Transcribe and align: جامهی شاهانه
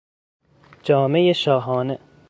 جامهی 0.83 1.33
شاهانه 1.33 1.99